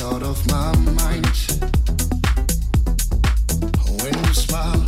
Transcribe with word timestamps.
out 0.00 0.22
of 0.22 0.46
my 0.48 0.74
mind. 0.76 1.26
When 4.02 4.24
you 4.24 4.34
smile, 4.34 4.85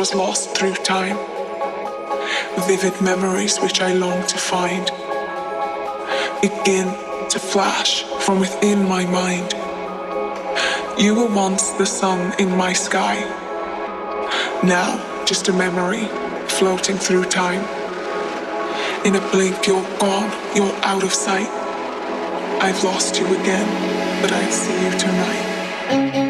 was 0.00 0.14
lost 0.14 0.56
through 0.56 0.72
time. 0.76 1.18
Vivid 2.66 2.98
memories 3.02 3.58
which 3.58 3.82
I 3.82 3.92
long 3.92 4.26
to 4.28 4.38
find 4.38 4.86
begin 6.40 6.86
to 7.28 7.38
flash 7.38 8.04
from 8.24 8.40
within 8.40 8.88
my 8.88 9.04
mind. 9.04 9.52
You 10.98 11.16
were 11.16 11.30
once 11.34 11.72
the 11.72 11.84
sun 11.84 12.32
in 12.38 12.56
my 12.56 12.72
sky. 12.72 13.16
Now, 14.64 14.88
just 15.26 15.48
a 15.48 15.52
memory 15.52 16.06
floating 16.48 16.96
through 16.96 17.24
time. 17.24 17.62
In 19.04 19.16
a 19.16 19.30
blink, 19.32 19.66
you're 19.66 19.98
gone, 19.98 20.32
you're 20.54 20.76
out 20.82 21.04
of 21.04 21.12
sight. 21.12 21.50
I've 22.62 22.82
lost 22.82 23.20
you 23.20 23.26
again, 23.26 23.68
but 24.22 24.32
I 24.32 24.48
see 24.48 24.82
you 24.82 24.92
tonight. 24.98 26.29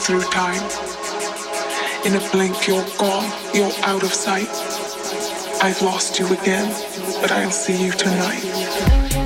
Through 0.00 0.22
time. 0.30 0.62
In 2.06 2.14
a 2.16 2.30
blink, 2.30 2.66
you're 2.66 2.84
gone, 2.96 3.30
you're 3.52 3.72
out 3.82 4.02
of 4.02 4.14
sight. 4.14 4.48
I've 5.62 5.82
lost 5.82 6.18
you 6.18 6.26
again, 6.26 6.68
but 7.20 7.30
I'll 7.30 7.50
see 7.50 7.84
you 7.84 7.92
tonight. 7.92 9.19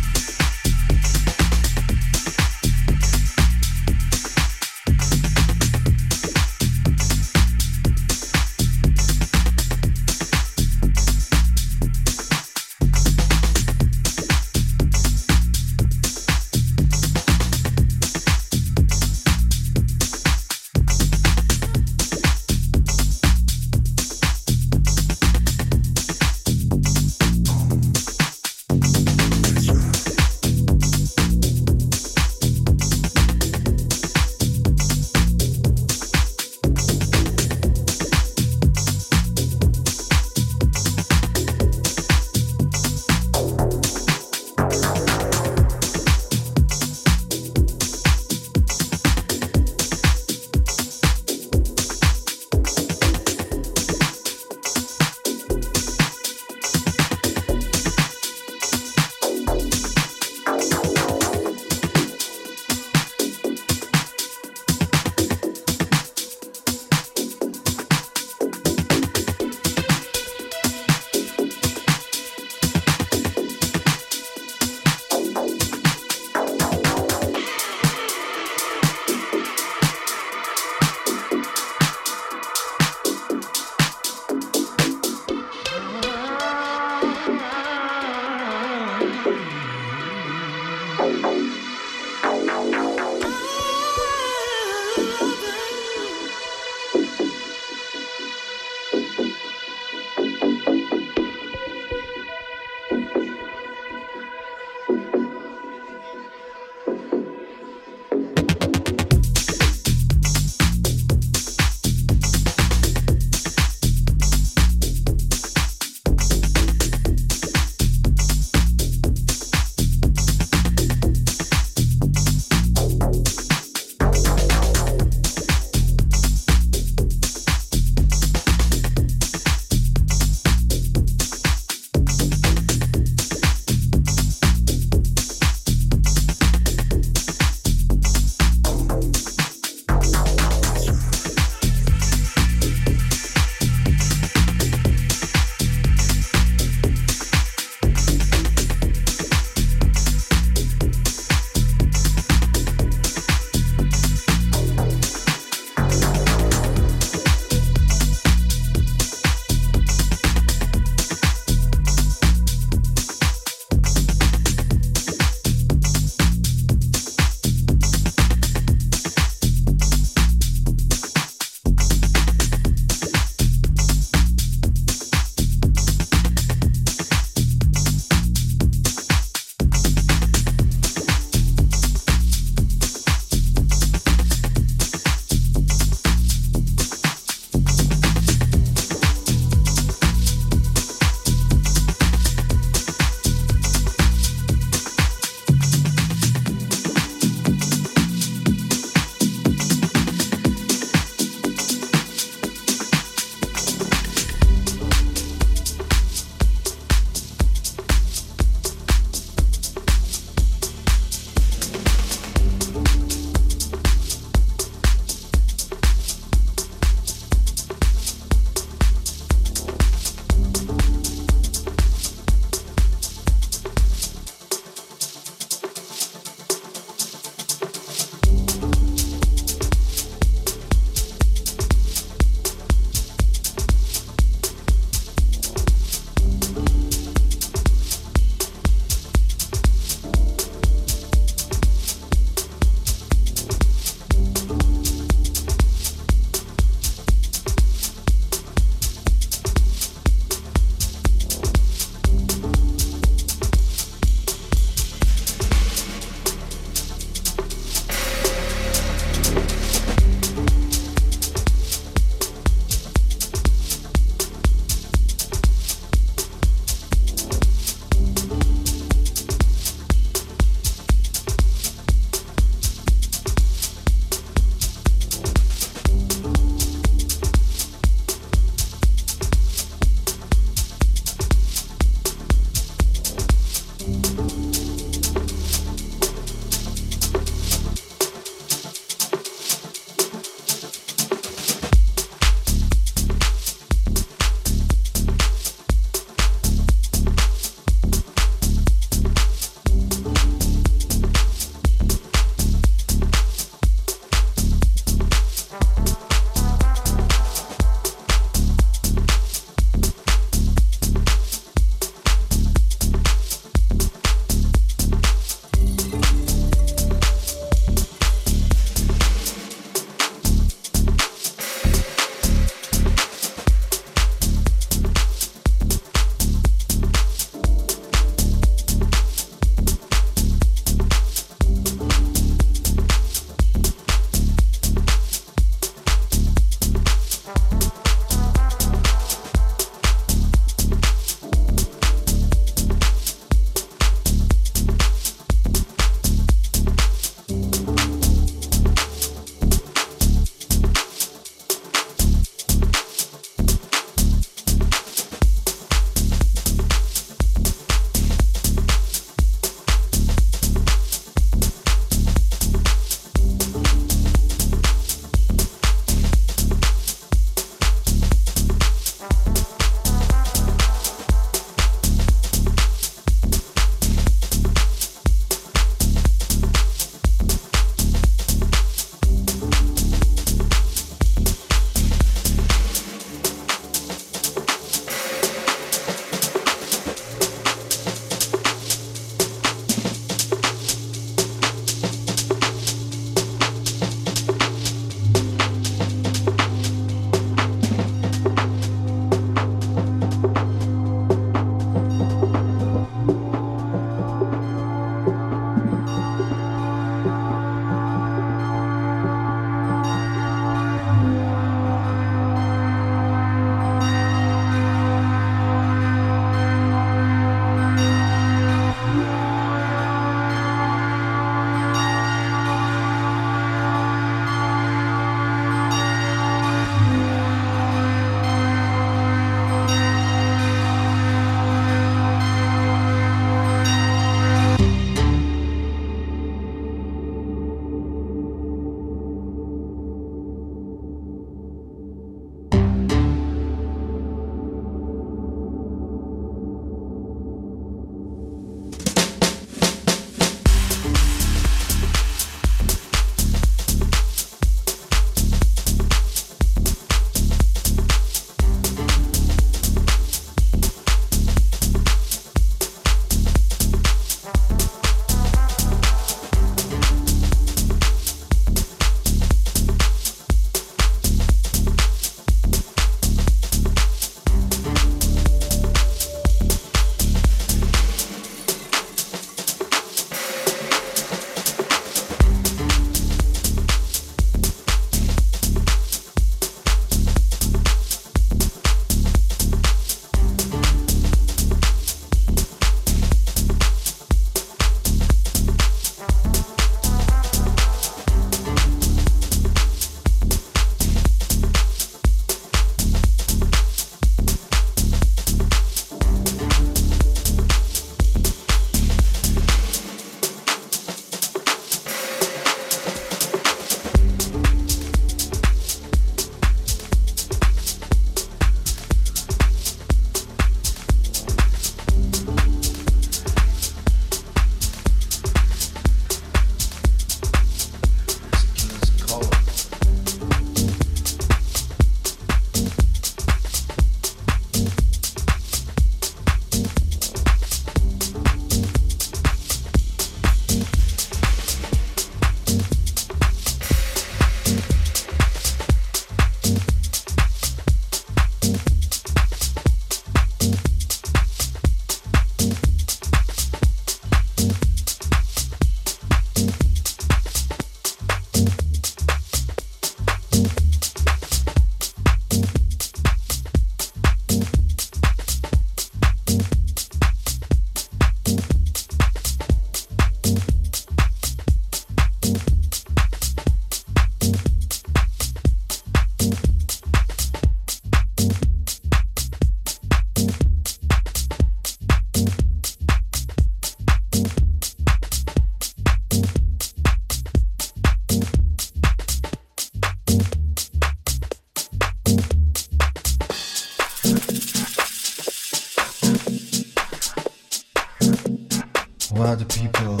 Why 599.12 599.34
the 599.34 599.44
people? 599.44 600.00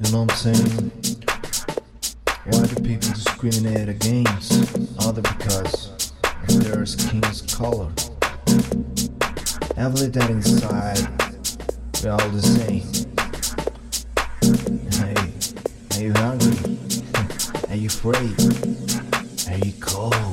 You 0.00 0.10
know 0.10 0.24
what 0.24 0.32
I'm 0.32 0.36
saying? 0.36 0.90
Why 2.46 2.66
do 2.66 2.74
people 2.82 3.12
discriminate 3.14 3.88
against 3.88 4.76
other 4.98 5.22
because 5.22 6.12
of 6.48 6.64
their 6.64 6.84
skin's 6.84 7.42
color? 7.54 7.88
That 9.76 10.30
inside, 10.30 11.06
we're 12.02 12.10
all 12.10 12.28
the 12.30 12.42
same. 12.42 12.82
Hey, 14.98 15.14
are 15.94 16.02
you 16.02 16.12
hungry? 16.14 16.78
Are 17.70 17.76
you 17.76 17.86
afraid? 17.86 18.34
Are 19.48 19.58
you 19.64 19.72
cold? 19.80 20.29